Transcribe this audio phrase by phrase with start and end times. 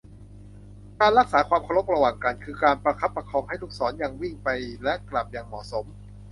[0.99, 4.49] การรักษาความเคารพระหว่างกัน คือการประคับประคองให้ลูกศรยังวิ่งไป
[4.83, 5.85] และกลับอย่างเหมาะสม